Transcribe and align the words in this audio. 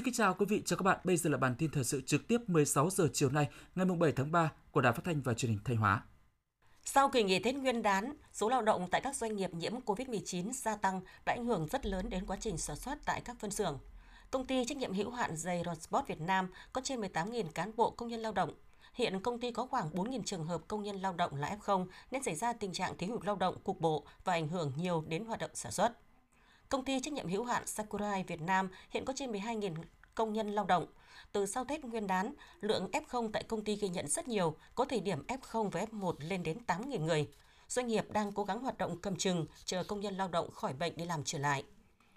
Xin 0.00 0.04
kính 0.04 0.14
chào 0.14 0.34
quý 0.34 0.46
vị, 0.48 0.62
chào 0.64 0.76
các 0.76 0.82
bạn. 0.82 0.98
Bây 1.04 1.16
giờ 1.16 1.30
là 1.30 1.36
bản 1.36 1.54
tin 1.58 1.70
thời 1.70 1.84
sự 1.84 2.00
trực 2.06 2.28
tiếp 2.28 2.38
16 2.46 2.90
giờ 2.90 3.08
chiều 3.12 3.30
nay, 3.30 3.48
ngày 3.74 3.86
7 3.86 4.12
tháng 4.12 4.32
3 4.32 4.52
của 4.70 4.80
Đài 4.80 4.92
Phát 4.92 5.04
thanh 5.04 5.22
và 5.22 5.34
Truyền 5.34 5.52
hình 5.52 5.60
Thanh 5.64 5.76
Hóa. 5.76 6.02
Sau 6.84 7.08
kỳ 7.08 7.22
nghỉ 7.22 7.38
Tết 7.38 7.54
Nguyên 7.54 7.82
đán, 7.82 8.14
số 8.32 8.48
lao 8.48 8.62
động 8.62 8.88
tại 8.90 9.00
các 9.00 9.16
doanh 9.16 9.36
nghiệp 9.36 9.54
nhiễm 9.54 9.72
COVID-19 9.86 10.52
gia 10.52 10.76
tăng 10.76 11.00
đã 11.26 11.32
ảnh 11.32 11.44
hưởng 11.44 11.66
rất 11.70 11.86
lớn 11.86 12.10
đến 12.10 12.26
quá 12.26 12.36
trình 12.40 12.58
sản 12.58 12.76
xuất 12.76 12.98
tại 13.04 13.20
các 13.20 13.36
phân 13.40 13.50
xưởng. 13.50 13.78
Công 14.30 14.46
ty 14.46 14.64
trách 14.64 14.78
nhiệm 14.78 14.92
hữu 14.92 15.10
hạn 15.10 15.36
giày 15.36 15.62
Rotsport 15.66 16.06
Việt 16.06 16.20
Nam 16.20 16.48
có 16.72 16.80
trên 16.84 17.00
18.000 17.00 17.44
cán 17.54 17.72
bộ 17.76 17.90
công 17.90 18.08
nhân 18.08 18.20
lao 18.20 18.32
động. 18.32 18.54
Hiện 18.94 19.20
công 19.20 19.40
ty 19.40 19.52
có 19.52 19.66
khoảng 19.66 19.90
4.000 19.90 20.22
trường 20.22 20.44
hợp 20.44 20.60
công 20.68 20.82
nhân 20.82 20.96
lao 20.96 21.12
động 21.12 21.34
là 21.34 21.56
F0 21.60 21.86
nên 22.10 22.22
xảy 22.22 22.34
ra 22.34 22.52
tình 22.52 22.72
trạng 22.72 22.96
thiếu 22.96 23.10
hụt 23.10 23.24
lao 23.24 23.36
động 23.36 23.56
cục 23.64 23.80
bộ 23.80 24.06
và 24.24 24.32
ảnh 24.32 24.48
hưởng 24.48 24.72
nhiều 24.76 25.04
đến 25.08 25.24
hoạt 25.24 25.40
động 25.40 25.50
sản 25.54 25.72
xuất. 25.72 25.92
Công 26.70 26.84
ty 26.84 27.00
trách 27.00 27.12
nhiệm 27.12 27.28
hữu 27.28 27.44
hạn 27.44 27.66
Sakurai 27.66 28.22
Việt 28.22 28.40
Nam 28.40 28.68
hiện 28.90 29.04
có 29.04 29.12
trên 29.16 29.32
12.000 29.32 29.74
công 30.14 30.32
nhân 30.32 30.50
lao 30.50 30.64
động. 30.64 30.86
Từ 31.32 31.46
sau 31.46 31.64
Tết 31.64 31.84
Nguyên 31.84 32.06
đán, 32.06 32.34
lượng 32.60 32.90
F0 32.92 33.30
tại 33.32 33.42
công 33.42 33.64
ty 33.64 33.76
ghi 33.76 33.88
nhận 33.88 34.08
rất 34.08 34.28
nhiều, 34.28 34.56
có 34.74 34.84
thời 34.84 35.00
điểm 35.00 35.26
F0 35.26 35.70
và 35.70 35.84
F1 35.84 36.14
lên 36.20 36.42
đến 36.42 36.58
8.000 36.66 37.04
người. 37.04 37.28
Doanh 37.68 37.86
nghiệp 37.86 38.04
đang 38.10 38.32
cố 38.32 38.44
gắng 38.44 38.60
hoạt 38.60 38.78
động 38.78 38.98
cầm 39.00 39.16
chừng, 39.16 39.46
chờ 39.64 39.84
công 39.84 40.00
nhân 40.00 40.16
lao 40.16 40.28
động 40.28 40.50
khỏi 40.50 40.72
bệnh 40.72 40.96
đi 40.96 41.04
làm 41.04 41.24
trở 41.24 41.38
lại. 41.38 41.64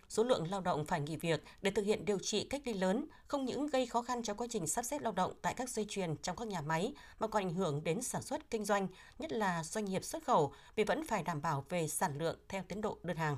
Số 0.10 0.24
lượng 0.24 0.52
lao 0.52 0.62
động 0.62 0.86
phải 0.86 1.02
nghỉ 1.02 1.16
việc 1.16 1.44
để 1.62 1.72
thực 1.72 1.86
hiện 1.86 2.06
điều 2.06 2.20
trị 2.20 2.48
cách 2.50 2.62
ly 2.66 2.74
lớn 2.74 3.06
không 3.28 3.46
những 3.46 3.68
gây 3.68 3.86
khó 3.86 4.02
khăn 4.02 4.24
cho 4.24 4.34
quá 4.34 4.48
trình 4.50 4.68
sắp 4.68 4.86
xếp 4.86 5.02
lao 5.02 5.14
động 5.14 5.34
tại 5.42 5.54
các 5.54 5.70
dây 5.70 5.86
chuyền 5.90 6.16
trong 6.18 6.36
các 6.36 6.48
nhà 6.48 6.62
máy 6.62 6.94
mà 7.20 7.28
còn 7.28 7.44
ảnh 7.44 7.54
hưởng 7.54 7.84
đến 7.84 8.02
sản 8.02 8.22
xuất 8.22 8.50
kinh 8.50 8.66
doanh, 8.66 8.88
nhất 9.20 9.32
là 9.32 9.64
doanh 9.64 9.86
nghiệp 9.86 10.04
xuất 10.04 10.24
khẩu 10.24 10.54
vì 10.76 10.84
vẫn 10.84 11.08
phải 11.08 11.24
đảm 11.24 11.42
bảo 11.42 11.66
về 11.70 11.88
sản 11.88 12.18
lượng 12.18 12.38
theo 12.50 12.64
tiến 12.68 12.82
độ 12.82 12.98
đơn 13.04 13.18
hàng. 13.18 13.38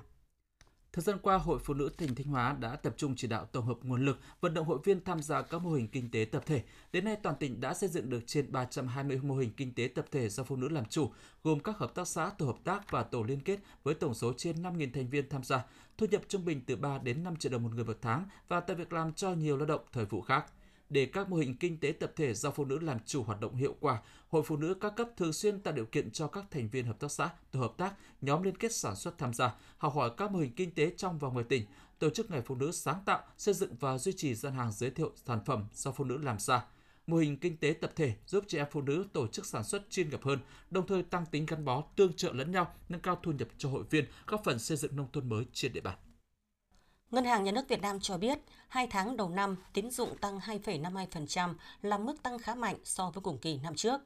Thời 0.95 1.03
gian 1.03 1.17
qua, 1.21 1.37
Hội 1.37 1.59
Phụ 1.59 1.73
nữ 1.73 1.89
tỉnh 1.97 2.15
Thanh 2.15 2.27
Hóa 2.27 2.55
đã 2.59 2.75
tập 2.75 2.93
trung 2.97 3.15
chỉ 3.15 3.27
đạo 3.27 3.45
tổng 3.45 3.65
hợp 3.65 3.77
nguồn 3.83 4.05
lực, 4.05 4.19
vận 4.41 4.53
động 4.53 4.67
hội 4.67 4.79
viên 4.83 5.03
tham 5.03 5.21
gia 5.21 5.41
các 5.41 5.61
mô 5.61 5.71
hình 5.71 5.87
kinh 5.87 6.11
tế 6.11 6.25
tập 6.31 6.43
thể. 6.45 6.63
Đến 6.91 7.05
nay, 7.05 7.15
toàn 7.23 7.35
tỉnh 7.39 7.61
đã 7.61 7.73
xây 7.73 7.89
dựng 7.89 8.09
được 8.09 8.23
trên 8.27 8.51
320 8.51 9.19
mô 9.23 9.35
hình 9.35 9.51
kinh 9.57 9.73
tế 9.73 9.89
tập 9.95 10.05
thể 10.11 10.29
do 10.29 10.43
phụ 10.43 10.55
nữ 10.55 10.69
làm 10.69 10.85
chủ, 10.85 11.11
gồm 11.43 11.59
các 11.59 11.77
hợp 11.77 11.95
tác 11.95 12.07
xã, 12.07 12.29
tổ 12.29 12.45
hợp 12.45 12.57
tác 12.63 12.91
và 12.91 13.03
tổ 13.03 13.23
liên 13.23 13.39
kết 13.39 13.59
với 13.83 13.93
tổng 13.93 14.13
số 14.13 14.33
trên 14.37 14.55
5.000 14.55 14.91
thành 14.93 15.09
viên 15.09 15.29
tham 15.29 15.43
gia, 15.43 15.65
thu 15.97 16.07
nhập 16.11 16.21
trung 16.27 16.45
bình 16.45 16.61
từ 16.67 16.75
3 16.75 16.97
đến 16.97 17.23
5 17.23 17.35
triệu 17.35 17.51
đồng 17.51 17.63
một 17.63 17.71
người 17.75 17.85
một 17.85 17.97
tháng 18.01 18.25
và 18.47 18.59
tạo 18.59 18.77
việc 18.77 18.93
làm 18.93 19.13
cho 19.13 19.33
nhiều 19.33 19.57
lao 19.57 19.65
động 19.65 19.81
thời 19.93 20.05
vụ 20.05 20.21
khác 20.21 20.45
để 20.89 21.05
các 21.05 21.29
mô 21.29 21.37
hình 21.37 21.57
kinh 21.57 21.79
tế 21.79 21.91
tập 21.91 22.11
thể 22.15 22.33
do 22.33 22.51
phụ 22.51 22.65
nữ 22.65 22.79
làm 22.79 22.97
chủ 23.05 23.23
hoạt 23.23 23.39
động 23.39 23.55
hiệu 23.55 23.75
quả, 23.79 24.01
Hội 24.29 24.43
Phụ 24.45 24.57
nữ 24.57 24.73
các 24.73 24.93
cấp 24.95 25.09
thường 25.17 25.33
xuyên 25.33 25.59
tạo 25.59 25.73
điều 25.73 25.85
kiện 25.85 26.11
cho 26.11 26.27
các 26.27 26.45
thành 26.51 26.69
viên 26.69 26.85
hợp 26.85 26.99
tác 26.99 27.11
xã, 27.11 27.29
tổ 27.51 27.59
hợp 27.59 27.73
tác, 27.77 27.93
nhóm 28.21 28.43
liên 28.43 28.57
kết 28.57 28.75
sản 28.75 28.95
xuất 28.95 29.17
tham 29.17 29.33
gia, 29.33 29.55
học 29.77 29.93
hỏi 29.95 30.11
các 30.17 30.31
mô 30.31 30.39
hình 30.39 30.53
kinh 30.55 30.71
tế 30.71 30.91
trong 30.97 31.19
và 31.19 31.29
ngoài 31.29 31.45
tỉnh, 31.49 31.65
tổ 31.99 32.09
chức 32.09 32.31
ngày 32.31 32.41
phụ 32.45 32.55
nữ 32.55 32.71
sáng 32.71 32.99
tạo, 33.05 33.23
xây 33.37 33.53
dựng 33.53 33.75
và 33.79 33.97
duy 33.97 34.13
trì 34.13 34.35
gian 34.35 34.53
hàng 34.53 34.71
giới 34.71 34.89
thiệu 34.89 35.11
sản 35.15 35.39
phẩm 35.45 35.65
do 35.73 35.91
phụ 35.91 36.03
nữ 36.03 36.17
làm 36.17 36.39
ra. 36.39 36.65
Mô 37.07 37.17
hình 37.17 37.37
kinh 37.37 37.57
tế 37.57 37.73
tập 37.81 37.91
thể 37.95 38.15
giúp 38.27 38.43
chị 38.47 38.57
em 38.57 38.67
phụ 38.71 38.81
nữ 38.81 39.05
tổ 39.13 39.27
chức 39.27 39.45
sản 39.45 39.63
xuất 39.63 39.89
chuyên 39.89 40.09
nghiệp 40.09 40.23
hơn, 40.23 40.39
đồng 40.71 40.87
thời 40.87 41.03
tăng 41.03 41.25
tính 41.25 41.45
gắn 41.45 41.65
bó, 41.65 41.83
tương 41.95 42.13
trợ 42.13 42.33
lẫn 42.33 42.51
nhau, 42.51 42.73
nâng 42.89 43.01
cao 43.01 43.19
thu 43.23 43.31
nhập 43.31 43.47
cho 43.57 43.69
hội 43.69 43.83
viên, 43.89 44.05
góp 44.27 44.43
phần 44.43 44.59
xây 44.59 44.77
dựng 44.77 44.95
nông 44.95 45.07
thôn 45.13 45.29
mới 45.29 45.45
trên 45.53 45.73
địa 45.73 45.81
bàn. 45.81 45.97
Ngân 47.11 47.25
hàng 47.25 47.43
Nhà 47.43 47.51
nước 47.51 47.67
Việt 47.67 47.81
Nam 47.81 47.99
cho 47.99 48.17
biết, 48.17 48.39
hai 48.67 48.87
tháng 48.87 49.17
đầu 49.17 49.29
năm, 49.29 49.55
tín 49.73 49.91
dụng 49.91 50.17
tăng 50.17 50.39
2,52% 50.39 51.53
là 51.81 51.97
mức 51.97 52.23
tăng 52.23 52.39
khá 52.39 52.55
mạnh 52.55 52.75
so 52.83 53.09
với 53.09 53.21
cùng 53.21 53.37
kỳ 53.37 53.57
năm 53.57 53.75
trước. 53.75 54.01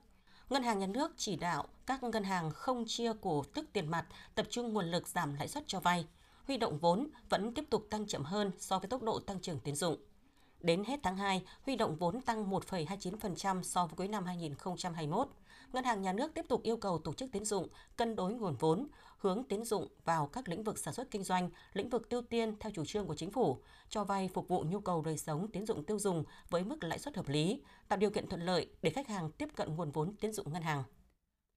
Ngân 0.50 0.64
hàng 0.64 0.80
Nhà 0.80 0.88
nước 0.88 1.12
chỉ 1.18 1.36
đạo 1.36 1.68
các 1.86 2.04
ngân 2.04 2.24
hàng 2.24 2.52
không 2.52 2.84
chia 2.88 3.12
cổ 3.22 3.44
tức 3.54 3.66
tiền 3.74 3.88
mặt, 3.88 4.06
tập 4.36 4.48
trung 4.50 4.74
nguồn 4.74 4.92
lực 4.92 5.08
giảm 5.08 5.34
lãi 5.34 5.48
suất 5.48 5.64
cho 5.68 5.80
vay. 5.80 6.08
Huy 6.48 6.58
động 6.58 6.80
vốn 6.80 7.08
vẫn 7.30 7.54
tiếp 7.54 7.66
tục 7.70 7.88
tăng 7.90 8.08
chậm 8.08 8.24
hơn 8.24 8.52
so 8.60 8.80
với 8.80 8.88
tốc 8.88 9.04
độ 9.04 9.20
tăng 9.20 9.40
trưởng 9.40 9.60
tín 9.60 9.76
dụng. 9.76 9.98
Đến 10.62 10.84
hết 10.84 11.00
tháng 11.04 11.18
2, 11.18 11.44
huy 11.66 11.76
động 11.76 11.96
vốn 11.96 12.22
tăng 12.22 12.52
1,29% 12.52 13.64
so 13.64 13.86
với 13.86 13.96
cuối 13.96 14.08
năm 14.08 14.26
2021. 14.26 15.28
Ngân 15.74 15.84
hàng 15.84 16.02
Nhà 16.02 16.14
nước 16.14 16.34
tiếp 16.34 16.46
tục 16.50 16.64
yêu 16.64 16.78
cầu 16.78 17.00
tổ 17.00 17.14
chức 17.14 17.32
tín 17.32 17.46
dụng 17.46 17.68
cân 17.96 18.16
đối 18.16 18.34
nguồn 18.34 18.56
vốn, 18.56 18.88
hướng 19.18 19.44
tín 19.44 19.64
dụng 19.64 19.88
vào 20.06 20.28
các 20.28 20.50
lĩnh 20.50 20.64
vực 20.64 20.78
sản 20.78 20.94
xuất 20.94 21.12
kinh 21.12 21.24
doanh, 21.24 21.50
lĩnh 21.74 21.90
vực 21.90 22.10
ưu 22.10 22.22
tiên 22.22 22.56
theo 22.60 22.72
chủ 22.76 22.86
trương 22.86 23.08
của 23.08 23.16
chính 23.16 23.32
phủ, 23.32 23.58
cho 23.90 24.04
vay 24.04 24.30
phục 24.34 24.48
vụ 24.48 24.64
nhu 24.64 24.80
cầu 24.80 25.02
đời 25.02 25.18
sống 25.18 25.48
tín 25.48 25.66
dụng 25.66 25.84
tiêu 25.84 26.00
dùng 26.00 26.24
với 26.50 26.64
mức 26.64 26.84
lãi 26.84 27.00
suất 27.00 27.16
hợp 27.16 27.30
lý, 27.30 27.62
tạo 27.88 28.00
điều 28.00 28.10
kiện 28.10 28.28
thuận 28.28 28.42
lợi 28.42 28.70
để 28.82 28.90
khách 28.90 29.08
hàng 29.08 29.32
tiếp 29.32 29.50
cận 29.56 29.76
nguồn 29.76 29.92
vốn 29.92 30.16
tín 30.16 30.34
dụng 30.34 30.54
ngân 30.54 30.62
hàng. 30.62 30.84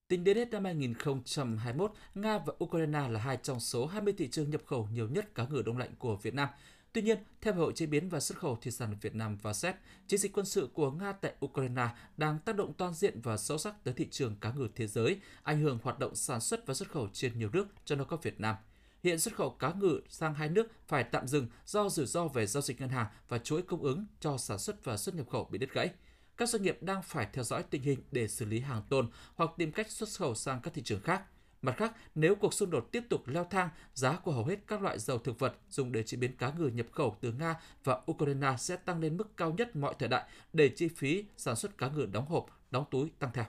Tính 0.09 0.25
đến 0.25 0.37
hết 0.37 0.51
năm 0.51 0.65
2021, 0.65 1.93
Nga 2.15 2.39
và 2.39 2.53
Ukraine 2.65 3.09
là 3.09 3.21
hai 3.21 3.39
trong 3.43 3.61
số 3.61 3.87
20 3.87 4.15
thị 4.19 4.29
trường 4.29 4.51
nhập 4.51 4.63
khẩu 4.67 4.89
nhiều 4.93 5.09
nhất 5.09 5.35
cá 5.35 5.47
ngừ 5.47 5.63
đông 5.67 5.79
lạnh 5.79 5.95
của 5.99 6.17
Việt 6.17 6.35
Nam. 6.35 6.49
Tuy 6.93 7.03
nhiên, 7.03 7.19
theo 7.41 7.55
Hội 7.55 7.73
chế 7.73 7.87
biến 7.87 8.09
và 8.09 8.21
xuất 8.21 8.39
khẩu 8.39 8.57
thủy 8.57 8.73
sản 8.73 8.97
Việt 9.01 9.15
Nam 9.15 9.39
và 9.43 9.53
SET, 9.53 9.77
chiến 10.07 10.21
dịch 10.21 10.33
quân 10.33 10.47
sự 10.47 10.69
của 10.75 10.91
Nga 10.91 11.13
tại 11.13 11.33
Ukraine 11.45 11.89
đang 12.17 12.39
tác 12.39 12.57
động 12.57 12.73
toàn 12.79 12.95
diện 12.95 13.21
và 13.23 13.37
sâu 13.37 13.59
sắc 13.59 13.85
tới 13.85 13.95
thị 13.95 14.09
trường 14.11 14.37
cá 14.41 14.53
ngừ 14.53 14.69
thế 14.75 14.87
giới, 14.87 15.21
ảnh 15.43 15.61
hưởng 15.61 15.79
hoạt 15.83 15.99
động 15.99 16.15
sản 16.15 16.41
xuất 16.41 16.67
và 16.67 16.75
xuất 16.75 16.91
khẩu 16.91 17.09
trên 17.13 17.39
nhiều 17.39 17.51
nước, 17.53 17.69
cho 17.85 17.97
nó 17.97 18.05
có 18.05 18.17
Việt 18.17 18.41
Nam. 18.41 18.57
Hiện 19.03 19.19
xuất 19.19 19.35
khẩu 19.35 19.51
cá 19.51 19.73
ngừ 19.73 20.01
sang 20.09 20.35
hai 20.35 20.49
nước 20.49 20.67
phải 20.87 21.05
tạm 21.05 21.27
dừng 21.27 21.47
do 21.67 21.89
rủi 21.89 22.07
ro 22.07 22.29
về 22.29 22.47
giao 22.47 22.63
dịch 22.63 22.81
ngân 22.81 22.89
hàng 22.89 23.07
và 23.29 23.39
chuỗi 23.39 23.63
cung 23.63 23.83
ứng 23.83 24.07
cho 24.21 24.39
sản 24.39 24.59
xuất 24.59 24.85
và 24.85 24.97
xuất 24.97 25.15
nhập 25.15 25.27
khẩu 25.31 25.45
bị 25.45 25.59
đứt 25.59 25.73
gãy. 25.73 25.91
Các 26.37 26.49
doanh 26.49 26.63
nghiệp 26.63 26.79
đang 26.81 27.03
phải 27.03 27.29
theo 27.33 27.45
dõi 27.45 27.63
tình 27.63 27.83
hình 27.83 28.03
để 28.11 28.29
xử 28.29 28.45
lý 28.45 28.61
hàng 28.61 28.83
tồn 28.89 29.11
hoặc 29.35 29.51
tìm 29.57 29.73
cách 29.73 29.91
xuất 29.91 30.09
khẩu 30.19 30.35
sang 30.35 30.61
các 30.63 30.75
thị 30.75 30.83
trường 30.83 31.01
khác. 31.01 31.23
Mặt 31.63 31.77
khác, 31.77 31.93
nếu 32.15 32.35
cuộc 32.35 32.55
xung 32.55 32.71
đột 32.71 32.89
tiếp 32.93 33.05
tục 33.11 33.29
leo 33.29 33.45
thang, 33.45 33.69
giá 33.95 34.17
của 34.17 34.33
hầu 34.33 34.45
hết 34.45 34.57
các 34.67 34.83
loại 34.83 34.99
dầu 34.99 35.19
thực 35.19 35.39
vật 35.39 35.55
dùng 35.71 35.93
để 35.93 36.03
chế 36.03 36.17
biến 36.17 36.37
cá 36.37 36.53
ngừ 36.59 36.67
nhập 36.67 36.87
khẩu 36.93 37.17
từ 37.21 37.33
Nga 37.33 37.61
và 37.85 38.01
Ukraine 38.11 38.55
sẽ 38.59 38.77
tăng 38.77 39.01
lên 39.01 39.17
mức 39.17 39.37
cao 39.37 39.53
nhất 39.53 39.77
mọi 39.77 39.95
thời 39.99 40.09
đại 40.09 40.25
để 40.53 40.69
chi 40.69 40.89
phí 40.89 41.25
sản 41.37 41.57
xuất 41.57 41.79
cá 41.79 41.89
ngừ 41.89 42.07
đóng 42.13 42.27
hộp, 42.27 42.47
đóng 42.71 42.85
túi 42.91 43.11
tăng 43.19 43.31
theo. 43.33 43.45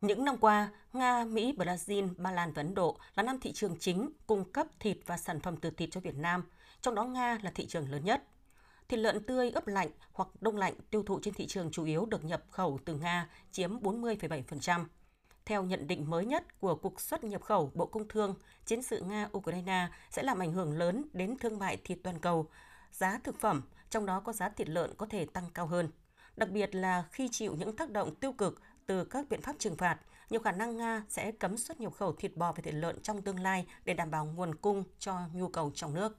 Những 0.00 0.24
năm 0.24 0.36
qua, 0.36 0.70
Nga, 0.92 1.24
Mỹ, 1.24 1.54
Brazil, 1.56 2.08
Ba 2.16 2.32
Lan 2.32 2.52
và 2.52 2.62
Ấn 2.62 2.74
Độ 2.74 2.98
là 3.14 3.22
năm 3.22 3.38
thị 3.40 3.52
trường 3.52 3.76
chính 3.78 4.10
cung 4.26 4.52
cấp 4.52 4.66
thịt 4.80 4.98
và 5.06 5.16
sản 5.16 5.40
phẩm 5.40 5.56
từ 5.56 5.70
thịt 5.70 5.88
cho 5.92 6.00
Việt 6.00 6.16
Nam, 6.16 6.44
trong 6.80 6.94
đó 6.94 7.04
Nga 7.04 7.38
là 7.42 7.50
thị 7.54 7.66
trường 7.66 7.90
lớn 7.90 8.04
nhất. 8.04 8.22
Thịt 8.88 9.00
lợn 9.00 9.24
tươi 9.24 9.50
ướp 9.50 9.66
lạnh 9.66 9.90
hoặc 10.12 10.28
đông 10.40 10.56
lạnh 10.56 10.74
tiêu 10.90 11.02
thụ 11.02 11.20
trên 11.22 11.34
thị 11.34 11.46
trường 11.46 11.70
chủ 11.70 11.84
yếu 11.84 12.06
được 12.06 12.24
nhập 12.24 12.42
khẩu 12.50 12.78
từ 12.84 12.94
Nga 12.94 13.28
chiếm 13.52 13.78
40,7%. 13.78 14.84
Theo 15.50 15.64
nhận 15.64 15.86
định 15.86 16.10
mới 16.10 16.26
nhất 16.26 16.60
của 16.60 16.74
Cục 16.74 17.00
xuất 17.00 17.24
nhập 17.24 17.42
khẩu 17.42 17.72
Bộ 17.74 17.86
Công 17.86 18.08
Thương, 18.08 18.34
chiến 18.66 18.82
sự 18.82 19.02
Nga-Ukraine 19.02 19.86
sẽ 20.10 20.22
làm 20.22 20.38
ảnh 20.38 20.52
hưởng 20.52 20.78
lớn 20.78 21.04
đến 21.12 21.36
thương 21.38 21.58
mại 21.58 21.76
thịt 21.76 21.98
toàn 22.02 22.18
cầu, 22.18 22.48
giá 22.92 23.20
thực 23.24 23.40
phẩm, 23.40 23.62
trong 23.90 24.06
đó 24.06 24.20
có 24.20 24.32
giá 24.32 24.48
thịt 24.48 24.68
lợn 24.68 24.90
có 24.96 25.06
thể 25.06 25.26
tăng 25.26 25.44
cao 25.54 25.66
hơn. 25.66 25.88
Đặc 26.36 26.50
biệt 26.50 26.74
là 26.74 27.04
khi 27.12 27.28
chịu 27.32 27.54
những 27.56 27.76
tác 27.76 27.90
động 27.90 28.14
tiêu 28.14 28.32
cực 28.32 28.60
từ 28.86 29.04
các 29.04 29.28
biện 29.30 29.42
pháp 29.42 29.56
trừng 29.58 29.76
phạt, 29.76 29.98
nhiều 30.30 30.40
khả 30.40 30.52
năng 30.52 30.76
Nga 30.76 31.04
sẽ 31.08 31.32
cấm 31.32 31.56
xuất 31.56 31.80
nhập 31.80 31.92
khẩu 31.92 32.12
thịt 32.12 32.36
bò 32.36 32.52
và 32.52 32.62
thịt 32.62 32.74
lợn 32.74 33.02
trong 33.02 33.22
tương 33.22 33.40
lai 33.40 33.66
để 33.84 33.94
đảm 33.94 34.10
bảo 34.10 34.24
nguồn 34.24 34.54
cung 34.54 34.84
cho 34.98 35.18
nhu 35.32 35.48
cầu 35.48 35.70
trong 35.74 35.94
nước. 35.94 36.16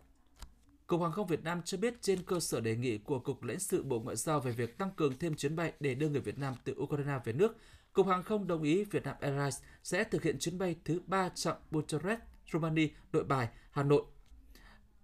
Cục 0.88 1.02
Hàng 1.02 1.12
không 1.12 1.28
Việt 1.28 1.44
Nam 1.44 1.62
cho 1.66 1.78
biết 1.78 2.02
trên 2.02 2.24
cơ 2.24 2.40
sở 2.40 2.62
đề 2.62 2.76
nghị 2.76 2.98
của 2.98 3.20
Cục 3.20 3.44
lãnh 3.44 3.60
sự 3.60 3.84
Bộ 3.84 4.00
Ngoại 4.00 4.16
giao 4.16 4.40
về 4.40 4.52
việc 4.52 4.78
tăng 4.78 4.92
cường 4.96 5.18
thêm 5.18 5.36
chuyến 5.36 5.56
bay 5.56 5.74
để 5.80 5.96
đưa 5.96 6.10
người 6.10 6.22
Việt 6.22 6.40
Nam 6.40 6.56
từ 6.64 6.76
Ukraine 6.80 7.20
về 7.24 7.34
nước, 7.34 7.58
Cục 7.94 8.08
Hàng 8.08 8.24
không 8.24 8.48
đồng 8.48 8.64
ý 8.64 8.84
Vietnam 8.84 9.16
Airlines 9.20 9.60
sẽ 9.84 10.04
thực 10.04 10.24
hiện 10.24 10.40
chuyến 10.40 10.58
bay 10.58 10.76
thứ 10.86 11.02
3 11.08 11.30
chặng 11.30 11.58
Bucharest, 11.72 12.20
Romania, 12.54 12.88
Nội 13.14 13.24
Bài, 13.24 13.50
Hà 13.72 13.84
Nội. 13.84 14.04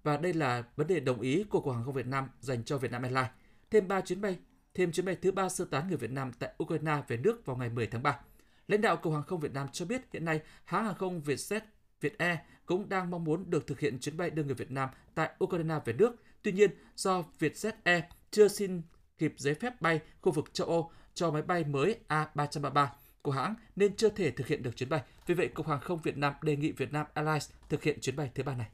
Và 0.03 0.17
đây 0.17 0.33
là 0.33 0.63
vấn 0.75 0.87
đề 0.87 0.99
đồng 0.99 1.21
ý 1.21 1.43
của 1.43 1.61
Cục 1.61 1.73
Hàng 1.73 1.85
không 1.85 1.93
Việt 1.93 2.07
Nam 2.07 2.29
dành 2.39 2.63
cho 2.63 2.77
Vietnam 2.77 3.01
Airlines. 3.01 3.31
Thêm 3.71 3.87
3 3.87 4.01
chuyến 4.01 4.21
bay, 4.21 4.37
thêm 4.73 4.91
chuyến 4.91 5.05
bay 5.05 5.15
thứ 5.15 5.31
3 5.31 5.49
sơ 5.49 5.65
tán 5.65 5.87
người 5.87 5.97
Việt 5.97 6.11
Nam 6.11 6.31
tại 6.39 6.53
Ukraine 6.63 7.01
về 7.07 7.17
nước 7.17 7.45
vào 7.45 7.57
ngày 7.57 7.69
10 7.69 7.87
tháng 7.87 8.03
3. 8.03 8.19
Lãnh 8.67 8.81
đạo 8.81 8.97
Cục 8.97 9.13
Hàng 9.13 9.23
không 9.23 9.39
Việt 9.39 9.53
Nam 9.53 9.67
cho 9.71 9.85
biết 9.85 10.01
hiện 10.13 10.25
nay 10.25 10.41
hãng 10.65 10.85
hàng 10.85 10.95
không 10.95 11.21
Vietjet, 11.21 11.61
Vietair 12.01 12.37
cũng 12.65 12.89
đang 12.89 13.11
mong 13.11 13.23
muốn 13.23 13.49
được 13.49 13.67
thực 13.67 13.79
hiện 13.79 13.99
chuyến 13.99 14.17
bay 14.17 14.29
đưa 14.29 14.43
người 14.43 14.55
Việt 14.55 14.71
Nam 14.71 14.89
tại 15.15 15.31
Ukraine 15.43 15.79
về 15.85 15.93
nước. 15.93 16.15
Tuy 16.41 16.51
nhiên, 16.51 16.71
do 16.95 17.23
Vietjet 17.39 17.71
Air 17.83 18.03
chưa 18.31 18.47
xin 18.47 18.81
kịp 19.17 19.33
giấy 19.37 19.53
phép 19.53 19.81
bay 19.81 19.99
khu 20.21 20.31
vực 20.31 20.53
châu 20.53 20.67
Âu 20.67 20.91
cho 21.17 21.31
máy 21.31 21.41
bay 21.41 21.63
mới 21.63 21.99
A333 22.07 22.87
của 23.21 23.31
hãng 23.31 23.55
nên 23.75 23.95
chưa 23.95 24.09
thể 24.09 24.31
thực 24.31 24.47
hiện 24.47 24.63
được 24.63 24.75
chuyến 24.75 24.89
bay. 24.89 25.01
Vì 25.25 25.35
vậy, 25.35 25.47
Cục 25.47 25.67
Hàng 25.67 25.79
không 25.79 25.99
Việt 26.03 26.17
Nam 26.17 26.33
đề 26.41 26.55
nghị 26.55 26.71
Việt 26.71 26.93
Nam 26.93 27.05
Airlines 27.13 27.49
thực 27.69 27.83
hiện 27.83 28.01
chuyến 28.01 28.15
bay 28.15 28.31
thứ 28.35 28.43
ba 28.43 28.55
này. 28.55 28.67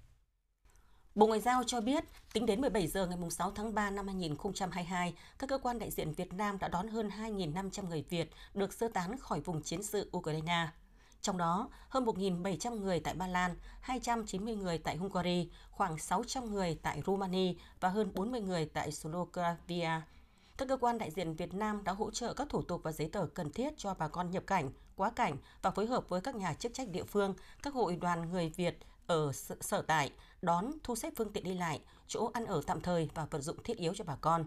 Bộ 1.16 1.28
Ngoại 1.28 1.40
giao 1.40 1.64
cho 1.64 1.82
biết, 1.82 2.04
tính 2.34 2.46
đến 2.46 2.62
17 2.62 2.88
giờ 2.88 3.08
ngày 3.08 3.30
6 3.32 3.52
tháng 3.52 3.74
3 3.74 3.90
năm 3.90 4.08
2022, 4.08 5.14
các 5.40 5.50
cơ 5.50 5.58
quan 5.58 5.80
đại 5.80 5.92
diện 5.92 6.14
Việt 6.14 6.34
Nam 6.34 6.58
đã 6.60 6.68
đón 6.68 6.88
hơn 6.88 7.10
2.500 7.10 7.88
người 7.88 8.06
Việt 8.10 8.30
được 8.54 8.74
sơ 8.74 8.88
tán 8.88 9.18
khỏi 9.18 9.40
vùng 9.40 9.62
chiến 9.62 9.84
sự 9.84 10.10
Ukraine. 10.18 10.68
Trong 11.22 11.38
đó, 11.38 11.70
hơn 11.90 12.06
1.700 12.06 12.80
người 12.80 13.00
tại 13.00 13.14
Ba 13.14 13.28
Lan, 13.28 13.56
290 13.82 14.56
người 14.56 14.78
tại 14.78 14.98
Hungary, 14.98 15.50
khoảng 15.72 15.98
600 15.98 16.54
người 16.54 16.80
tại 16.82 17.02
Romania 17.06 17.54
và 17.80 17.90
hơn 17.90 18.12
40 18.14 18.42
người 18.42 18.66
tại 18.66 18.92
Slovakia. 18.92 20.02
Các 20.64 20.70
cơ 20.70 20.78
quan 20.78 20.98
đại 20.98 21.12
diện 21.12 21.34
Việt 21.34 21.54
Nam 21.54 21.84
đã 21.84 21.92
hỗ 21.92 22.12
trợ 22.12 22.34
các 22.34 22.50
thủ 22.50 22.62
tục 22.62 22.82
và 22.84 22.92
giấy 22.92 23.10
tờ 23.12 23.26
cần 23.34 23.52
thiết 23.52 23.74
cho 23.78 23.94
bà 23.94 24.08
con 24.08 24.32
nhập 24.32 24.44
cảnh, 24.48 24.72
quá 24.96 25.12
cảnh 25.16 25.38
và 25.62 25.72
phối 25.72 25.86
hợp 25.86 26.10
với 26.10 26.22
các 26.22 26.36
nhà 26.36 26.54
chức 26.54 26.74
trách 26.74 26.90
địa 26.90 27.04
phương, 27.04 27.34
các 27.64 27.74
hội 27.74 27.96
đoàn 27.96 28.32
người 28.32 28.50
Việt 28.50 28.78
ở 29.08 29.32
sở 29.62 29.82
tại 29.82 30.12
đón, 30.42 30.72
thu 30.84 30.96
xếp 30.96 31.14
phương 31.18 31.32
tiện 31.34 31.44
đi 31.44 31.54
lại, 31.54 31.82
chỗ 32.08 32.30
ăn 32.34 32.46
ở 32.46 32.62
tạm 32.68 32.82
thời 32.82 33.10
và 33.14 33.26
vật 33.26 33.40
dụng 33.40 33.64
thiết 33.64 33.78
yếu 33.78 33.94
cho 33.96 34.04
bà 34.04 34.16
con. 34.16 34.46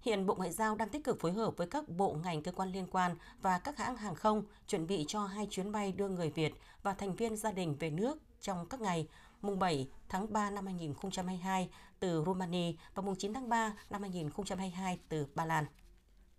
Hiện 0.00 0.26
Bộ 0.26 0.34
Ngoại 0.34 0.52
giao 0.52 0.74
đang 0.74 0.88
tích 0.88 1.04
cực 1.04 1.20
phối 1.20 1.32
hợp 1.32 1.56
với 1.56 1.66
các 1.66 1.88
bộ 1.88 2.16
ngành 2.24 2.42
cơ 2.42 2.52
quan 2.52 2.72
liên 2.72 2.86
quan 2.90 3.16
và 3.42 3.58
các 3.58 3.78
hãng 3.78 3.96
hàng 3.96 4.14
không 4.14 4.44
chuẩn 4.66 4.86
bị 4.86 5.04
cho 5.08 5.26
hai 5.26 5.46
chuyến 5.50 5.72
bay 5.72 5.92
đưa 5.92 6.08
người 6.08 6.30
Việt 6.30 6.54
và 6.82 6.94
thành 6.94 7.14
viên 7.14 7.36
gia 7.36 7.52
đình 7.52 7.76
về 7.78 7.90
nước 7.90 8.18
trong 8.40 8.66
các 8.68 8.80
ngày 8.80 9.08
mùng 9.42 9.58
7 9.58 9.88
tháng 10.08 10.32
3 10.32 10.50
năm 10.50 10.66
2022 10.66 11.68
từ 12.00 12.22
Romania 12.26 12.72
và 12.94 13.02
mùng 13.02 13.16
9 13.16 13.34
tháng 13.34 13.48
3 13.48 13.74
năm 13.90 14.02
2022 14.02 14.98
từ 15.08 15.26
Ba 15.34 15.44
Lan. 15.44 15.64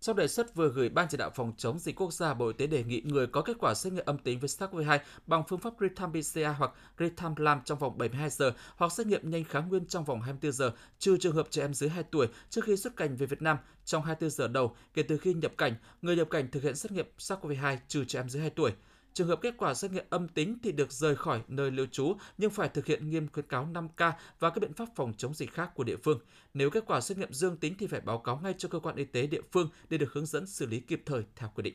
Trong 0.00 0.16
đề 0.16 0.28
xuất 0.28 0.54
vừa 0.54 0.68
gửi 0.68 0.88
Ban 0.88 1.06
chỉ 1.10 1.16
đạo 1.16 1.30
phòng 1.34 1.52
chống 1.56 1.78
dịch 1.78 1.96
quốc 1.96 2.12
gia, 2.12 2.34
Bộ 2.34 2.46
Y 2.46 2.52
tế 2.52 2.66
đề 2.66 2.84
nghị 2.84 3.02
người 3.04 3.26
có 3.26 3.42
kết 3.42 3.56
quả 3.60 3.74
xét 3.74 3.92
nghiệm 3.92 4.04
âm 4.06 4.18
tính 4.18 4.40
với 4.40 4.48
SARS-CoV-2 4.48 4.98
bằng 5.26 5.42
phương 5.48 5.58
pháp 5.58 5.72
real-time 5.78 6.22
PCR 6.22 6.58
hoặc 6.58 6.72
real-time 6.98 7.34
LAM 7.36 7.60
trong 7.64 7.78
vòng 7.78 7.98
72 7.98 8.30
giờ 8.30 8.52
hoặc 8.76 8.92
xét 8.92 9.06
nghiệm 9.06 9.30
nhanh 9.30 9.44
kháng 9.44 9.68
nguyên 9.68 9.86
trong 9.86 10.04
vòng 10.04 10.20
24 10.20 10.52
giờ, 10.52 10.72
trừ 10.98 11.16
trường 11.20 11.34
hợp 11.34 11.46
trẻ 11.50 11.62
em 11.62 11.74
dưới 11.74 11.90
2 11.90 12.02
tuổi 12.02 12.26
trước 12.50 12.64
khi 12.64 12.76
xuất 12.76 12.96
cảnh 12.96 13.16
về 13.16 13.26
Việt 13.26 13.42
Nam 13.42 13.56
trong 13.84 14.02
24 14.02 14.30
giờ 14.30 14.48
đầu 14.48 14.76
kể 14.94 15.02
từ 15.02 15.18
khi 15.18 15.34
nhập 15.34 15.52
cảnh, 15.58 15.74
người 16.02 16.16
nhập 16.16 16.30
cảnh 16.30 16.48
thực 16.50 16.62
hiện 16.62 16.76
xét 16.76 16.92
nghiệm 16.92 17.06
SARS-CoV-2 17.18 17.76
trừ 17.88 18.04
trẻ 18.04 18.20
em 18.20 18.28
dưới 18.28 18.42
2 18.42 18.50
tuổi. 18.50 18.72
Trường 19.14 19.28
hợp 19.28 19.38
kết 19.42 19.54
quả 19.58 19.74
xét 19.74 19.92
nghiệm 19.92 20.04
âm 20.10 20.28
tính 20.28 20.58
thì 20.62 20.72
được 20.72 20.92
rời 20.92 21.16
khỏi 21.16 21.42
nơi 21.48 21.70
lưu 21.70 21.86
trú 21.92 22.14
nhưng 22.38 22.50
phải 22.50 22.68
thực 22.68 22.86
hiện 22.86 23.10
nghiêm 23.10 23.28
khuyến 23.32 23.46
cáo 23.46 23.68
5K 23.72 24.12
và 24.38 24.50
các 24.50 24.60
biện 24.60 24.72
pháp 24.72 24.88
phòng 24.96 25.12
chống 25.16 25.34
dịch 25.34 25.52
khác 25.52 25.70
của 25.74 25.84
địa 25.84 25.96
phương. 25.96 26.18
Nếu 26.54 26.70
kết 26.70 26.84
quả 26.86 27.00
xét 27.00 27.18
nghiệm 27.18 27.32
dương 27.32 27.56
tính 27.56 27.74
thì 27.78 27.86
phải 27.86 28.00
báo 28.00 28.18
cáo 28.18 28.40
ngay 28.42 28.54
cho 28.58 28.68
cơ 28.68 28.78
quan 28.78 28.96
y 28.96 29.04
tế 29.04 29.26
địa 29.26 29.42
phương 29.52 29.68
để 29.88 29.98
được 29.98 30.12
hướng 30.12 30.26
dẫn 30.26 30.46
xử 30.46 30.66
lý 30.66 30.80
kịp 30.80 31.02
thời 31.06 31.22
theo 31.36 31.50
quy 31.54 31.62
định 31.62 31.74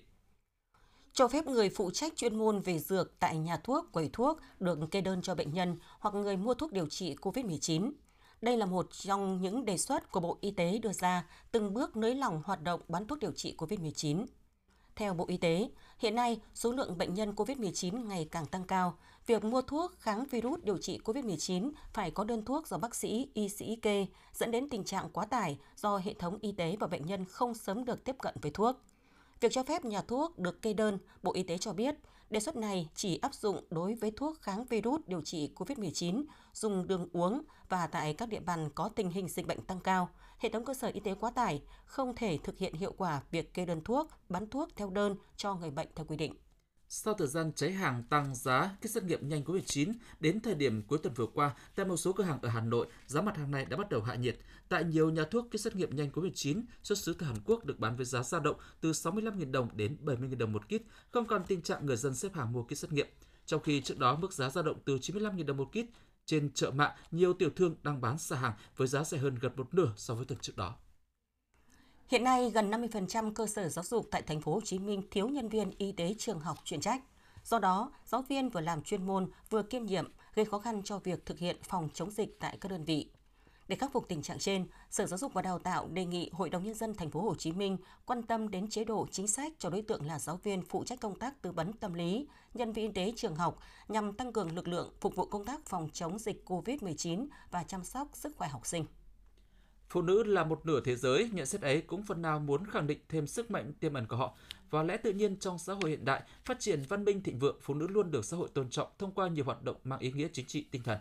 cho 1.13 1.27
phép 1.27 1.47
người 1.47 1.69
phụ 1.69 1.91
trách 1.91 2.13
chuyên 2.15 2.35
môn 2.35 2.59
về 2.59 2.79
dược 2.79 3.19
tại 3.19 3.37
nhà 3.37 3.57
thuốc, 3.57 3.85
quầy 3.91 4.09
thuốc 4.13 4.39
được 4.59 4.79
kê 4.91 5.01
đơn 5.01 5.21
cho 5.21 5.35
bệnh 5.35 5.53
nhân 5.53 5.77
hoặc 5.99 6.15
người 6.15 6.37
mua 6.37 6.53
thuốc 6.53 6.71
điều 6.71 6.85
trị 6.85 7.15
COVID-19. 7.21 7.91
Đây 8.41 8.57
là 8.57 8.65
một 8.65 8.87
trong 8.91 9.41
những 9.41 9.65
đề 9.65 9.77
xuất 9.77 10.11
của 10.11 10.19
Bộ 10.19 10.37
Y 10.41 10.51
tế 10.51 10.79
đưa 10.83 10.91
ra 10.91 11.25
từng 11.51 11.73
bước 11.73 11.97
nới 11.97 12.15
lỏng 12.15 12.41
hoạt 12.45 12.61
động 12.61 12.81
bán 12.87 13.07
thuốc 13.07 13.19
điều 13.19 13.31
trị 13.31 13.55
COVID-19. 13.57 14.25
Theo 14.99 15.13
Bộ 15.13 15.25
Y 15.27 15.37
tế, 15.37 15.69
hiện 15.99 16.15
nay 16.15 16.39
số 16.53 16.71
lượng 16.71 16.97
bệnh 16.97 17.13
nhân 17.13 17.33
COVID-19 17.35 18.07
ngày 18.07 18.27
càng 18.31 18.45
tăng 18.45 18.63
cao. 18.63 18.97
Việc 19.27 19.43
mua 19.43 19.61
thuốc 19.61 19.91
kháng 19.99 20.25
virus 20.25 20.59
điều 20.63 20.77
trị 20.77 20.99
COVID-19 21.05 21.71
phải 21.93 22.11
có 22.11 22.23
đơn 22.23 22.45
thuốc 22.45 22.67
do 22.67 22.77
bác 22.77 22.95
sĩ, 22.95 23.29
y 23.33 23.49
sĩ 23.49 23.75
kê, 23.75 24.05
dẫn 24.33 24.51
đến 24.51 24.69
tình 24.69 24.83
trạng 24.83 25.09
quá 25.09 25.25
tải 25.25 25.59
do 25.75 25.97
hệ 25.97 26.13
thống 26.13 26.37
y 26.41 26.51
tế 26.51 26.75
và 26.79 26.87
bệnh 26.87 27.05
nhân 27.05 27.25
không 27.25 27.53
sớm 27.53 27.85
được 27.85 28.03
tiếp 28.03 28.15
cận 28.21 28.35
với 28.41 28.51
thuốc. 28.51 28.75
Việc 29.39 29.51
cho 29.51 29.63
phép 29.63 29.85
nhà 29.85 30.01
thuốc 30.01 30.39
được 30.39 30.61
kê 30.61 30.73
đơn, 30.73 30.97
Bộ 31.23 31.33
Y 31.33 31.43
tế 31.43 31.57
cho 31.57 31.73
biết, 31.73 31.95
đề 32.29 32.39
xuất 32.39 32.55
này 32.55 32.89
chỉ 32.95 33.17
áp 33.17 33.33
dụng 33.33 33.63
đối 33.69 33.95
với 33.95 34.11
thuốc 34.11 34.41
kháng 34.41 34.65
virus 34.65 35.01
điều 35.07 35.21
trị 35.21 35.51
COVID-19 35.55 36.23
dùng 36.53 36.87
đường 36.87 37.07
uống 37.13 37.41
và 37.69 37.87
tại 37.87 38.13
các 38.13 38.29
địa 38.29 38.39
bàn 38.39 38.69
có 38.75 38.89
tình 38.89 39.09
hình 39.09 39.27
dịch 39.27 39.47
bệnh 39.47 39.61
tăng 39.61 39.79
cao, 39.79 40.09
hệ 40.39 40.49
thống 40.49 40.65
cơ 40.65 40.73
sở 40.73 40.87
y 40.87 40.99
tế 40.99 41.15
quá 41.19 41.31
tải, 41.31 41.61
không 41.85 42.15
thể 42.15 42.37
thực 42.43 42.57
hiện 42.57 42.73
hiệu 42.73 42.93
quả 42.97 43.21
việc 43.31 43.53
kê 43.53 43.65
đơn 43.65 43.83
thuốc, 43.83 44.07
bán 44.29 44.49
thuốc 44.49 44.69
theo 44.75 44.89
đơn 44.89 45.15
cho 45.35 45.55
người 45.55 45.71
bệnh 45.71 45.87
theo 45.95 46.05
quy 46.05 46.17
định. 46.17 46.35
Sau 46.91 47.13
thời 47.13 47.27
gian 47.27 47.53
cháy 47.53 47.71
hàng 47.71 48.03
tăng 48.09 48.35
giá 48.35 48.75
kit 48.81 48.89
xét 48.89 49.03
nghiệm 49.03 49.29
nhanh 49.29 49.43
COVID-19, 49.43 49.93
đến 50.19 50.41
thời 50.41 50.55
điểm 50.55 50.83
cuối 50.87 50.99
tuần 51.03 51.13
vừa 51.13 51.25
qua, 51.25 51.55
tại 51.75 51.85
một 51.85 51.97
số 51.97 52.13
cửa 52.13 52.23
hàng 52.23 52.39
ở 52.41 52.49
Hà 52.49 52.61
Nội, 52.61 52.87
giá 53.05 53.21
mặt 53.21 53.37
hàng 53.37 53.51
này 53.51 53.65
đã 53.65 53.77
bắt 53.77 53.89
đầu 53.89 54.01
hạ 54.01 54.15
nhiệt. 54.15 54.37
Tại 54.69 54.83
nhiều 54.83 55.09
nhà 55.09 55.25
thuốc, 55.31 55.45
kit 55.51 55.61
xét 55.61 55.75
nghiệm 55.75 55.95
nhanh 55.95 56.09
COVID-19 56.09 56.63
xuất 56.83 56.97
xứ 56.97 57.15
từ 57.19 57.25
Hàn 57.25 57.35
Quốc 57.45 57.65
được 57.65 57.79
bán 57.79 57.95
với 57.95 58.05
giá 58.05 58.23
dao 58.23 58.41
động 58.41 58.55
từ 58.81 58.91
65.000 58.91 59.51
đồng 59.51 59.69
đến 59.73 59.97
70.000 60.03 60.37
đồng 60.37 60.53
một 60.53 60.65
kit, 60.65 60.81
không 61.09 61.25
còn 61.25 61.43
tình 61.47 61.61
trạng 61.61 61.85
người 61.85 61.97
dân 61.97 62.15
xếp 62.15 62.33
hàng 62.33 62.53
mua 62.53 62.63
kit 62.63 62.77
xét 62.77 62.91
nghiệm. 62.91 63.07
Trong 63.45 63.61
khi 63.61 63.81
trước 63.81 63.97
đó 63.99 64.15
mức 64.15 64.33
giá 64.33 64.49
dao 64.49 64.63
động 64.63 64.77
từ 64.85 64.97
95.000 64.97 65.45
đồng 65.45 65.57
một 65.57 65.69
kit, 65.71 65.85
trên 66.29 66.49
chợ 66.53 66.71
mạng, 66.71 66.91
nhiều 67.11 67.33
tiểu 67.33 67.49
thương 67.55 67.75
đang 67.83 68.01
bán 68.01 68.17
xả 68.17 68.35
hàng 68.35 68.53
với 68.75 68.87
giá 68.87 69.03
rẻ 69.03 69.17
hơn 69.17 69.35
gần 69.41 69.51
một 69.55 69.73
nửa 69.73 69.93
so 69.95 70.13
với 70.13 70.25
tuần 70.25 70.39
trước 70.41 70.57
đó. 70.57 70.75
Hiện 72.07 72.23
nay, 72.23 72.51
gần 72.51 72.71
50% 72.71 73.33
cơ 73.33 73.47
sở 73.47 73.69
giáo 73.69 73.85
dục 73.85 74.07
tại 74.11 74.21
thành 74.21 74.41
phố 74.41 74.53
Hồ 74.53 74.61
Chí 74.61 74.79
Minh 74.79 75.01
thiếu 75.11 75.29
nhân 75.29 75.49
viên 75.49 75.71
y 75.77 75.91
tế 75.91 76.15
trường 76.17 76.39
học 76.39 76.57
chuyên 76.63 76.81
trách. 76.81 77.01
Do 77.43 77.59
đó, 77.59 77.91
giáo 78.05 78.21
viên 78.21 78.49
vừa 78.49 78.61
làm 78.61 78.81
chuyên 78.81 79.07
môn 79.07 79.29
vừa 79.49 79.63
kiêm 79.63 79.85
nhiệm 79.85 80.11
gây 80.33 80.45
khó 80.45 80.59
khăn 80.59 80.83
cho 80.83 80.99
việc 80.99 81.25
thực 81.25 81.39
hiện 81.39 81.57
phòng 81.63 81.89
chống 81.93 82.11
dịch 82.11 82.39
tại 82.39 82.57
các 82.61 82.71
đơn 82.71 82.85
vị. 82.85 83.09
Để 83.69 83.75
khắc 83.75 83.91
phục 83.91 84.07
tình 84.07 84.21
trạng 84.21 84.39
trên, 84.39 84.67
Sở 84.89 85.05
Giáo 85.05 85.17
dục 85.17 85.33
và 85.33 85.41
Đào 85.41 85.59
tạo 85.59 85.87
đề 85.93 86.05
nghị 86.05 86.29
Hội 86.33 86.49
đồng 86.49 86.63
nhân 86.63 86.73
dân 86.73 86.93
thành 86.93 87.11
phố 87.11 87.21
Hồ 87.21 87.35
Chí 87.35 87.51
Minh 87.51 87.77
quan 88.05 88.23
tâm 88.23 88.51
đến 88.51 88.67
chế 88.69 88.83
độ 88.83 89.07
chính 89.11 89.27
sách 89.27 89.53
cho 89.59 89.69
đối 89.69 89.81
tượng 89.81 90.05
là 90.05 90.19
giáo 90.19 90.39
viên 90.43 90.61
phụ 90.61 90.83
trách 90.83 90.99
công 91.01 91.19
tác 91.19 91.41
tư 91.41 91.51
vấn 91.51 91.73
tâm 91.73 91.93
lý, 91.93 92.27
nhân 92.53 92.73
viên 92.73 92.85
y 92.85 92.91
tế 92.93 93.13
trường 93.15 93.35
học 93.35 93.59
nhằm 93.87 94.13
tăng 94.13 94.33
cường 94.33 94.55
lực 94.55 94.67
lượng 94.67 94.93
phục 95.01 95.15
vụ 95.15 95.25
công 95.25 95.45
tác 95.45 95.65
phòng 95.65 95.89
chống 95.93 96.19
dịch 96.19 96.43
COVID-19 96.45 97.27
và 97.51 97.63
chăm 97.63 97.83
sóc 97.83 98.07
sức 98.13 98.35
khỏe 98.37 98.49
học 98.49 98.65
sinh. 98.65 98.85
Phụ 99.89 100.01
nữ 100.01 100.23
là 100.23 100.43
một 100.43 100.65
nửa 100.65 100.81
thế 100.81 100.95
giới, 100.95 101.29
nhận 101.33 101.45
xét 101.45 101.61
ấy 101.61 101.81
cũng 101.81 102.03
phần 102.03 102.21
nào 102.21 102.39
muốn 102.39 102.65
khẳng 102.65 102.87
định 102.87 102.99
thêm 103.09 103.27
sức 103.27 103.51
mạnh 103.51 103.73
tiềm 103.79 103.93
ẩn 103.93 104.07
của 104.07 104.15
họ. 104.15 104.37
Và 104.69 104.83
lẽ 104.83 104.97
tự 104.97 105.13
nhiên 105.13 105.39
trong 105.39 105.59
xã 105.59 105.73
hội 105.73 105.89
hiện 105.89 106.05
đại, 106.05 106.23
phát 106.45 106.59
triển 106.59 106.83
văn 106.89 107.03
minh 107.03 107.23
thịnh 107.23 107.39
vượng, 107.39 107.57
phụ 107.61 107.73
nữ 107.73 107.87
luôn 107.87 108.11
được 108.11 108.25
xã 108.25 108.37
hội 108.37 108.49
tôn 108.53 108.69
trọng 108.69 108.87
thông 108.97 109.11
qua 109.11 109.27
nhiều 109.27 109.45
hoạt 109.45 109.63
động 109.63 109.77
mang 109.83 109.99
ý 109.99 110.11
nghĩa 110.11 110.27
chính 110.33 110.45
trị 110.45 110.65
tinh 110.71 110.83
thần. 110.83 110.99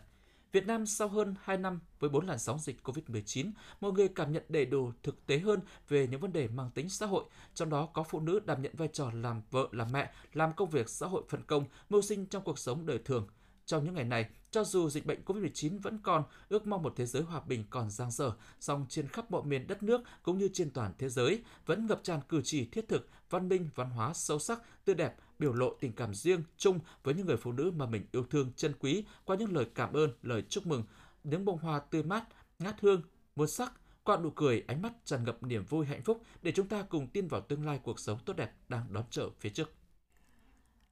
Việt 0.53 0.67
Nam 0.67 0.87
sau 0.87 1.09
hơn 1.09 1.35
2 1.43 1.57
năm 1.57 1.81
với 2.01 2.11
4 2.11 2.27
làn 2.27 2.39
sóng 2.39 2.59
dịch 2.59 2.77
COVID-19, 2.85 3.51
mọi 3.81 3.93
người 3.93 4.09
cảm 4.09 4.33
nhận 4.33 4.43
đầy 4.49 4.67
đủ 4.67 4.93
thực 5.03 5.27
tế 5.27 5.39
hơn 5.39 5.61
về 5.89 6.07
những 6.07 6.21
vấn 6.21 6.33
đề 6.33 6.49
mang 6.49 6.71
tính 6.75 6.89
xã 6.89 7.07
hội, 7.07 7.25
trong 7.55 7.71
đó 7.71 7.87
có 7.87 8.03
phụ 8.03 8.21
nữ 8.21 8.41
đảm 8.45 8.63
nhận 8.63 8.73
vai 8.77 8.89
trò 8.93 9.11
làm 9.15 9.43
vợ, 9.51 9.69
làm 9.73 9.89
mẹ, 9.93 10.13
làm 10.33 10.53
công 10.53 10.71
việc 10.71 10.89
xã 10.89 11.07
hội 11.07 11.23
phân 11.29 11.43
công, 11.43 11.65
mưu 11.89 12.03
sinh 12.03 12.27
trong 12.27 12.45
cuộc 12.45 12.59
sống 12.59 12.87
đời 12.87 12.99
thường. 13.05 13.27
Trong 13.69 13.85
những 13.85 13.95
ngày 13.95 14.05
này, 14.05 14.27
cho 14.51 14.65
dù 14.65 14.91
dịch 14.91 15.07
bệnh 15.07 15.23
COVID-19 15.25 15.81
vẫn 15.81 15.99
còn, 16.03 16.25
ước 16.49 16.67
mong 16.67 16.83
một 16.83 16.93
thế 16.97 17.07
giới 17.07 17.23
hòa 17.23 17.41
bình 17.41 17.65
còn 17.71 17.91
giang 17.91 18.11
dở, 18.11 18.33
song 18.61 18.87
trên 18.89 19.09
khắp 19.09 19.31
mọi 19.31 19.43
miền 19.43 19.67
đất 19.67 19.83
nước 19.83 20.01
cũng 20.23 20.39
như 20.39 20.49
trên 20.53 20.71
toàn 20.71 20.93
thế 20.99 21.09
giới 21.09 21.43
vẫn 21.67 21.87
ngập 21.87 22.01
tràn 22.03 22.21
cử 22.29 22.41
chỉ 22.45 22.65
thiết 22.65 22.89
thực, 22.89 23.09
văn 23.31 23.49
minh, 23.49 23.69
văn 23.75 23.91
hóa 23.91 24.15
sâu 24.15 24.39
sắc, 24.39 24.63
tươi 24.85 24.95
đẹp, 24.95 25.15
biểu 25.39 25.53
lộ 25.53 25.75
tình 25.81 25.93
cảm 25.93 26.15
riêng 26.15 26.43
chung 26.57 26.81
với 27.03 27.15
những 27.15 27.27
người 27.27 27.37
phụ 27.37 27.53
nữ 27.53 27.71
mà 27.77 27.87
mình 27.87 28.07
yêu 28.13 28.25
thương 28.31 28.53
trân 28.57 28.73
quý 28.81 29.05
qua 29.25 29.37
những 29.37 29.57
lời 29.57 29.67
cảm 29.75 29.93
ơn, 29.93 30.11
lời 30.23 30.43
chúc 30.49 30.67
mừng, 30.67 30.85
những 31.25 31.45
bông 31.45 31.59
hoa 31.59 31.79
tươi 31.79 32.03
mát, 32.03 32.25
ngát 32.59 32.81
hương, 32.81 33.03
muôn 33.37 33.49
sắc, 33.49 33.73
qua 34.05 34.17
nụ 34.17 34.31
cười, 34.31 34.65
ánh 34.67 34.83
mắt 34.83 34.93
tràn 35.05 35.25
ngập 35.25 35.43
niềm 35.43 35.65
vui 35.65 35.87
hạnh 35.87 36.03
phúc 36.03 36.23
để 36.43 36.53
chúng 36.53 36.69
ta 36.69 36.83
cùng 36.83 37.07
tin 37.07 37.29
vào 37.29 37.41
tương 37.41 37.67
lai 37.67 37.81
cuộc 37.83 38.01
sống 38.01 38.19
tốt 38.25 38.37
đẹp 38.37 38.53
đang 38.69 38.93
đón 38.93 39.05
chờ 39.11 39.31
phía 39.41 39.51
trước. 39.51 39.71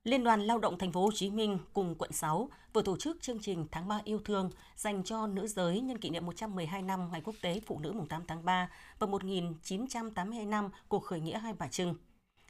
Liên 0.06 0.25
đoàn 0.25 0.40
Lao 0.40 0.58
động 0.58 0.78
Thành 0.78 0.92
phố 0.92 1.02
Hồ 1.02 1.10
Chí 1.14 1.30
Minh 1.30 1.58
cùng 1.72 1.94
quận 1.98 2.12
6 2.12 2.48
vừa 2.72 2.82
tổ 2.82 2.96
chức 2.96 3.22
chương 3.22 3.38
trình 3.38 3.66
Tháng 3.72 3.88
3 3.88 4.00
yêu 4.04 4.20
thương 4.25 4.50
dành 4.76 5.04
cho 5.04 5.26
nữ 5.26 5.46
giới 5.46 5.80
nhân 5.80 5.98
kỷ 5.98 6.10
niệm 6.10 6.26
112 6.26 6.82
năm 6.82 7.08
Ngày 7.12 7.20
Quốc 7.25 7.34
tế 7.42 7.60
Phụ 7.66 7.78
nữ 7.78 7.92
mùng 7.92 8.06
8 8.06 8.22
tháng 8.28 8.44
3 8.44 8.70
và 8.98 9.06
1982 9.06 10.46
năm 10.46 10.70
cuộc 10.88 11.04
khởi 11.04 11.20
nghĩa 11.20 11.38
Hai 11.38 11.52
Bà 11.58 11.68
Trưng. 11.68 11.94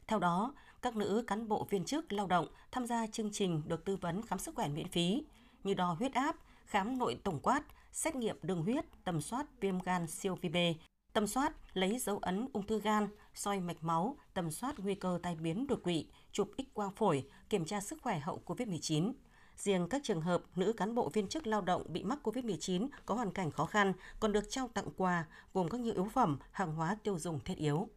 Theo 0.07 0.19
đó, 0.19 0.53
các 0.81 0.95
nữ 0.95 1.23
cán 1.27 1.47
bộ 1.47 1.67
viên 1.69 1.85
chức 1.85 2.13
lao 2.13 2.27
động 2.27 2.47
tham 2.71 2.87
gia 2.87 3.07
chương 3.07 3.31
trình 3.31 3.61
được 3.67 3.85
tư 3.85 3.95
vấn 3.95 4.21
khám 4.21 4.39
sức 4.39 4.55
khỏe 4.55 4.67
miễn 4.67 4.87
phí 4.87 5.23
như 5.63 5.73
đo 5.73 5.95
huyết 5.99 6.13
áp, 6.13 6.35
khám 6.65 6.97
nội 6.97 7.17
tổng 7.23 7.39
quát, 7.39 7.61
xét 7.91 8.15
nghiệm 8.15 8.37
đường 8.41 8.61
huyết, 8.61 8.85
tầm 9.03 9.21
soát 9.21 9.45
viêm 9.61 9.79
gan 9.79 10.07
siêu 10.07 10.37
vi 10.41 10.49
B, 10.49 10.57
tầm 11.17 11.27
soát 11.27 11.53
lấy 11.73 11.99
dấu 11.99 12.17
ấn 12.17 12.47
ung 12.53 12.67
thư 12.67 12.81
gan, 12.81 13.07
soi 13.33 13.59
mạch 13.59 13.83
máu, 13.83 14.17
tầm 14.33 14.51
soát 14.51 14.79
nguy 14.79 14.95
cơ 14.95 15.19
tai 15.23 15.35
biến 15.35 15.67
đột 15.67 15.79
quỵ, 15.83 16.07
chụp 16.31 16.51
X 16.57 16.61
quang 16.73 16.95
phổi, 16.95 17.23
kiểm 17.49 17.65
tra 17.65 17.81
sức 17.81 18.01
khỏe 18.01 18.19
hậu 18.19 18.41
COVID-19. 18.45 19.13
Riêng 19.57 19.87
các 19.89 20.01
trường 20.03 20.21
hợp 20.21 20.41
nữ 20.55 20.73
cán 20.77 20.95
bộ 20.95 21.09
viên 21.13 21.27
chức 21.27 21.47
lao 21.47 21.61
động 21.61 21.83
bị 21.87 22.03
mắc 22.03 22.19
COVID-19 22.23 22.87
có 23.05 23.15
hoàn 23.15 23.31
cảnh 23.31 23.51
khó 23.51 23.65
khăn 23.65 23.93
còn 24.19 24.31
được 24.31 24.49
trao 24.49 24.67
tặng 24.67 24.87
quà 24.97 25.25
gồm 25.53 25.69
các 25.69 25.81
nhu 25.81 25.93
yếu 25.93 26.07
phẩm, 26.13 26.37
hàng 26.51 26.75
hóa 26.75 26.97
tiêu 27.03 27.19
dùng 27.19 27.39
thiết 27.39 27.57
yếu. 27.57 27.89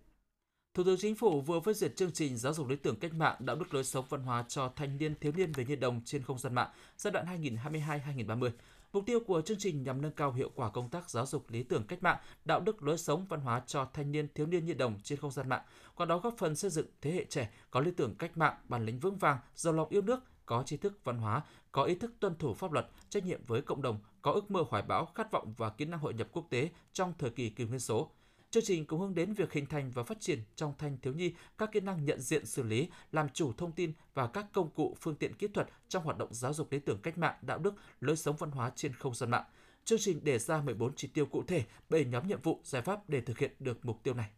Thủ 0.74 0.84
tướng 0.84 0.98
Chính 0.98 1.14
phủ 1.14 1.40
vừa 1.40 1.60
phê 1.60 1.72
duyệt 1.72 1.96
chương 1.96 2.12
trình 2.12 2.36
giáo 2.36 2.54
dục 2.54 2.68
lý 2.68 2.76
tưởng 2.76 2.96
cách 2.96 3.12
mạng, 3.14 3.36
đạo 3.38 3.56
đức 3.56 3.74
lối 3.74 3.84
sống 3.84 4.04
văn 4.08 4.22
hóa 4.22 4.44
cho 4.48 4.72
thanh 4.76 4.98
niên 4.98 5.14
thiếu 5.20 5.32
niên 5.36 5.52
về 5.52 5.64
nhi 5.64 5.76
đồng 5.76 6.00
trên 6.04 6.22
không 6.22 6.38
gian 6.38 6.54
mạng 6.54 6.70
giai 6.96 7.12
đoạn 7.12 7.26
2022-2030. 7.42 8.50
Mục 8.92 9.06
tiêu 9.06 9.20
của 9.20 9.40
chương 9.40 9.58
trình 9.58 9.82
nhằm 9.82 10.02
nâng 10.02 10.12
cao 10.12 10.32
hiệu 10.32 10.50
quả 10.54 10.70
công 10.70 10.88
tác 10.88 11.10
giáo 11.10 11.26
dục 11.26 11.50
lý 11.50 11.62
tưởng 11.62 11.84
cách 11.86 12.02
mạng, 12.02 12.18
đạo 12.44 12.60
đức 12.60 12.82
lối 12.82 12.98
sống 12.98 13.26
văn 13.28 13.40
hóa 13.40 13.62
cho 13.66 13.88
thanh 13.92 14.12
niên 14.12 14.28
thiếu 14.34 14.46
niên 14.46 14.64
nhi 14.64 14.74
đồng 14.74 14.98
trên 15.02 15.18
không 15.18 15.30
gian 15.30 15.48
mạng, 15.48 15.62
qua 15.94 16.06
đó 16.06 16.18
góp 16.18 16.34
phần 16.38 16.56
xây 16.56 16.70
dựng 16.70 16.86
thế 17.00 17.12
hệ 17.12 17.24
trẻ 17.24 17.50
có 17.70 17.80
lý 17.80 17.90
tưởng 17.90 18.14
cách 18.14 18.38
mạng, 18.38 18.54
bản 18.64 18.86
lĩnh 18.86 18.98
vững 18.98 19.18
vàng, 19.18 19.38
giàu 19.54 19.74
lòng 19.74 19.88
yêu 19.88 20.02
nước, 20.02 20.20
có 20.46 20.62
tri 20.62 20.76
thức 20.76 20.98
văn 21.04 21.18
hóa, 21.18 21.42
có 21.72 21.84
ý 21.84 21.94
thức 21.94 22.12
tuân 22.20 22.36
thủ 22.36 22.54
pháp 22.54 22.72
luật, 22.72 22.88
trách 23.08 23.24
nhiệm 23.24 23.40
với 23.46 23.62
cộng 23.62 23.82
đồng, 23.82 23.98
có 24.22 24.32
ước 24.32 24.50
mơ 24.50 24.64
hoài 24.68 24.82
bão, 24.82 25.06
khát 25.06 25.32
vọng 25.32 25.54
và 25.56 25.70
kỹ 25.70 25.84
năng 25.84 26.00
hội 26.00 26.14
nhập 26.14 26.28
quốc 26.32 26.46
tế 26.50 26.70
trong 26.92 27.12
thời 27.18 27.30
kỳ 27.30 27.50
kỷ 27.50 27.64
nguyên 27.64 27.80
số. 27.80 28.10
Chương 28.50 28.64
trình 28.64 28.86
cũng 28.86 29.00
hướng 29.00 29.14
đến 29.14 29.32
việc 29.32 29.52
hình 29.52 29.66
thành 29.66 29.90
và 29.90 30.02
phát 30.02 30.20
triển 30.20 30.42
trong 30.56 30.74
thanh 30.78 30.96
thiếu 31.02 31.12
nhi 31.12 31.34
các 31.58 31.72
kỹ 31.72 31.80
năng 31.80 32.04
nhận 32.04 32.20
diện 32.20 32.46
xử 32.46 32.62
lý, 32.62 32.88
làm 33.12 33.28
chủ 33.28 33.52
thông 33.52 33.72
tin 33.72 33.92
và 34.14 34.26
các 34.26 34.46
công 34.52 34.70
cụ 34.70 34.96
phương 35.00 35.14
tiện 35.14 35.34
kỹ 35.34 35.48
thuật 35.48 35.68
trong 35.88 36.04
hoạt 36.04 36.18
động 36.18 36.34
giáo 36.34 36.52
dục 36.54 36.72
lý 36.72 36.78
tưởng 36.78 36.98
cách 37.02 37.18
mạng, 37.18 37.34
đạo 37.42 37.58
đức, 37.58 37.74
lối 38.00 38.16
sống 38.16 38.36
văn 38.36 38.50
hóa 38.50 38.70
trên 38.76 38.92
không 38.94 39.14
gian 39.14 39.30
mạng. 39.30 39.44
Chương 39.84 39.98
trình 39.98 40.24
đề 40.24 40.38
ra 40.38 40.62
14 40.62 40.96
chỉ 40.96 41.08
tiêu 41.08 41.26
cụ 41.26 41.42
thể, 41.46 41.64
7 41.88 42.04
nhóm 42.04 42.28
nhiệm 42.28 42.40
vụ, 42.42 42.60
giải 42.64 42.82
pháp 42.82 43.08
để 43.08 43.20
thực 43.20 43.38
hiện 43.38 43.52
được 43.58 43.84
mục 43.84 44.02
tiêu 44.02 44.14
này. 44.14 44.30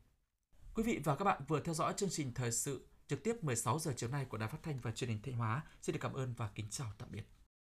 Quý 0.75 0.83
vị 0.83 1.01
và 1.05 1.17
các 1.17 1.25
bạn 1.25 1.43
vừa 1.49 1.61
theo 1.61 1.75
dõi 1.75 1.95
chương 1.97 2.11
trình 2.11 2.35
thời 2.35 2.53
sự 2.53 2.87
trực 3.09 3.23
tiếp 3.23 3.45
16 3.45 3.79
giờ 3.79 3.93
chiều 3.97 4.11
nay 4.11 4.25
của 4.25 4.39
Đài 4.39 4.49
Phát 4.49 4.63
thanh 4.63 4.79
và 4.83 4.91
Truyền 4.91 5.11
hình 5.11 5.23
Thanh 5.23 5.35
Hóa. 5.35 5.63
Xin 5.83 5.93
được 5.93 6.01
cảm 6.03 6.13
ơn 6.13 6.35
và 6.37 6.51
kính 6.55 6.67
chào 6.71 6.93
tạm 6.99 7.09
biệt. 7.13 7.42